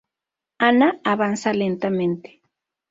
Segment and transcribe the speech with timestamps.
[0.67, 2.41] Ana avanza lentamente.